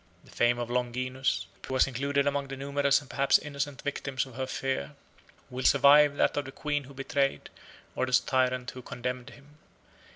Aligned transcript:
The 0.25 0.31
fame 0.31 0.57
of 0.57 0.71
Longinus, 0.71 1.45
who 1.67 1.75
was 1.75 1.85
included 1.85 2.25
among 2.25 2.47
the 2.47 2.57
numerous 2.57 3.01
and 3.01 3.07
perhaps 3.07 3.37
innocent 3.37 3.83
victims 3.83 4.25
of 4.25 4.33
her 4.33 4.47
fear, 4.47 4.95
will 5.51 5.63
survive 5.63 6.15
that 6.15 6.35
of 6.35 6.45
the 6.45 6.51
queen 6.51 6.85
who 6.85 6.95
betrayed, 6.95 7.51
or 7.95 8.07
the 8.07 8.19
tyrant 8.25 8.71
who 8.71 8.81
condemned 8.81 9.29
him. 9.29 9.59